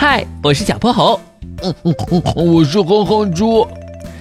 [0.00, 1.20] 嗨，我是小泼猴。
[1.62, 3.68] 嗯嗯嗯，我是哼哼猪。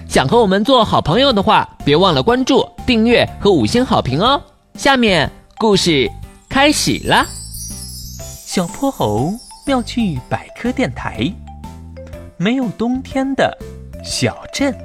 [0.10, 4.42] 想和我们做好朋友的话，别忘了关注、订阅和五星好评哦。
[4.74, 6.12] 下面故事
[6.50, 7.26] 开始了。
[8.46, 9.32] 小泼猴
[9.66, 11.34] 妙趣百科电台，
[12.36, 13.58] 没有冬天的
[14.04, 14.76] 小镇。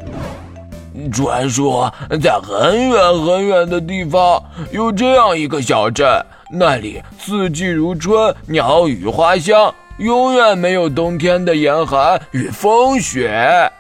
[1.13, 1.93] 传说
[2.23, 4.41] 在很远很远的地方
[4.71, 6.07] 有这样一个小镇，
[6.53, 13.71] 那里四季如春，鸟语花香，永远没有冬天的严寒与风雪。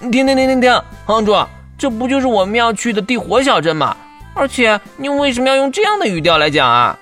[0.00, 0.82] 停停停停停！
[1.06, 1.36] 哼主，
[1.76, 3.96] 这不就是我们要去的地火小镇吗？
[4.34, 6.98] 而且你为什么要用这样的语调来讲啊？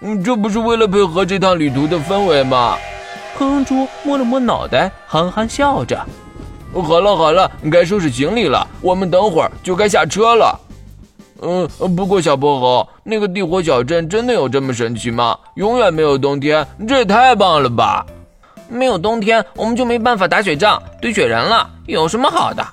[0.00, 2.76] 嗯，这不是为了配合这趟旅途的氛围吗？
[3.36, 6.04] 哼哼猪摸了摸脑袋，憨憨笑着。
[6.72, 10.58] 好了好了，该收拾行李了，我们等会儿就该下车了。
[11.40, 15.38] 嗯，不过小泼猴，那个地火小镇真的有这么神奇吗？
[15.54, 18.04] 永远没有冬天，这也太棒了吧！
[18.68, 22.66] 没有冬天，我们就没办法打雪仗、堆雪人了，有什么好的？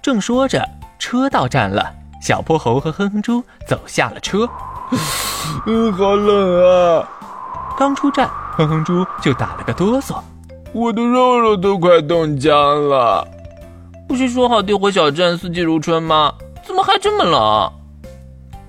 [0.00, 0.66] 正说着，
[0.98, 1.84] 车到站了，
[2.20, 4.48] 小泼猴和哼哼猪走下了车。
[5.66, 7.08] 嗯， 好冷啊！
[7.76, 10.16] 刚出站，哼哼猪就打了个哆嗦，
[10.72, 13.26] 我的肉肉都快冻僵了。
[14.06, 16.32] 不是说好地火小镇四季如春吗？
[16.64, 17.72] 怎么还这么冷？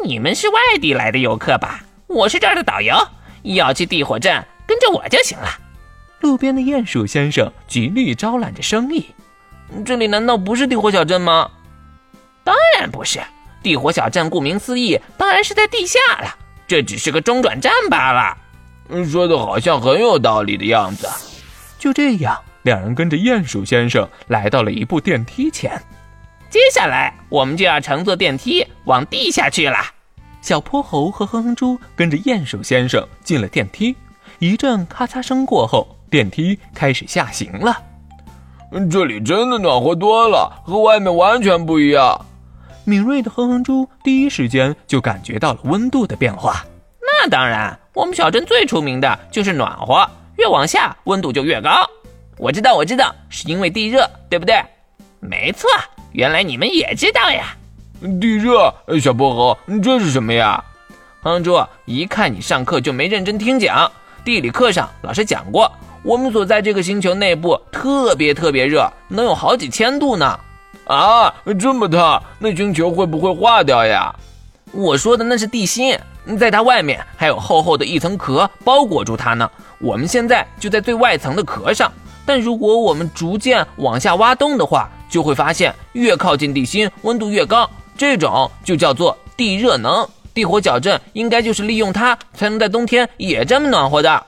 [0.04, 1.82] 你们是外地来的游客吧？
[2.08, 2.96] 我是这儿的导游，
[3.44, 5.48] 要去地火镇，跟着我就行了。
[6.20, 9.08] 路边的鼹鼠先生极力招揽着生意。
[9.86, 11.50] 这里难道不是地火小镇吗？
[12.44, 13.22] 当然不是，
[13.62, 16.36] 地火小镇顾名思义，当然是在地下了。
[16.68, 18.38] 这只是个中转站罢了。
[19.06, 21.10] 说的好像很有道理的样子。
[21.80, 22.40] 就这样。
[22.64, 25.82] 两人跟着鼹鼠先生来到了一部电梯前，
[26.50, 29.78] 接下来我们就要乘坐电梯往地下去了。
[30.44, 33.96] 小泼猴和哼哼猪跟着鼹鼠先生进了电梯，
[34.40, 37.82] 一阵咔嚓声过后，电梯开始下行了。
[38.92, 42.26] 这里真的暖和多了，和外面完全不一样。
[42.84, 46.66] 敏锐的哼哼猪第一时间就感觉到了温度的变化。
[47.00, 51.90] 那当然，我们小镇最出名的就是暖和，越往下温度就越高。
[52.38, 54.62] 我知道，我知道，是因为地热，对不对？
[55.22, 55.70] 没错，
[56.12, 57.56] 原来你们也知道呀。
[58.04, 60.62] 地热，小泼猴，这是什么呀？
[61.22, 63.90] 哼猪，一看你上课就没认真听讲。
[64.26, 65.72] 地理课上老师讲过，
[66.04, 70.38] 我们所在这个星球内部特别特别热，能有好几千度呢。
[70.86, 74.14] 啊，这么烫，那星球会不会化掉呀？
[74.74, 75.98] 我说的那是地心，
[76.38, 79.50] 在它外面还有厚厚的一层壳包裹住它呢。
[79.80, 81.90] 我们现在就在最外层的壳上。
[82.26, 87.70] 但如果我们逐渐往下挖洞的话，就会发现越靠近地心，温度越高。
[87.98, 90.08] 这种就叫做地热能。
[90.34, 94.24] 地火小镇应该就是利用它，才能在冬天也这么暖和的。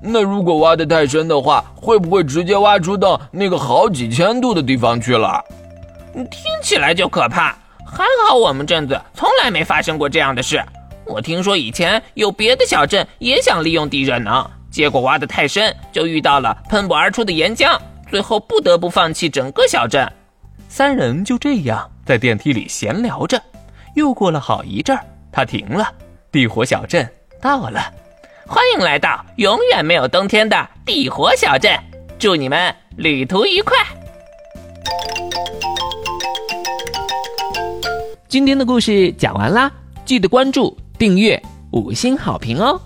[0.00, 5.42] 那如果挖得太深的话，会不会直接挖出到那个好几千度的地方去了？
[6.14, 7.56] 听起来就可怕。
[7.84, 10.62] 还好我们镇子从来没发生过这样的事。
[11.04, 14.48] 我听说以前有别的小镇也想利用地热能。
[14.70, 17.76] 结果挖得太深，就遇到了喷薄而出的岩浆，
[18.10, 20.06] 最后不得不放弃整个小镇。
[20.68, 23.42] 三人就这样在电梯里闲聊着，
[23.94, 25.02] 又过了好一阵儿，
[25.32, 25.90] 他停了。
[26.30, 27.08] 地火小镇
[27.40, 27.80] 到了，
[28.46, 31.74] 欢迎来到永远没有冬天的地火小镇，
[32.18, 33.76] 祝你们旅途愉快。
[38.28, 39.72] 今天的故事讲完啦，
[40.04, 41.42] 记得关注、订阅、
[41.72, 42.78] 五星好评哦。